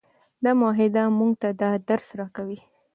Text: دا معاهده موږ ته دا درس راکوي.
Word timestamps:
دا 0.43 0.51
معاهده 0.59 1.03
موږ 1.17 1.31
ته 1.41 1.49
دا 1.61 1.69
درس 1.89 2.07
راکوي. 2.19 2.59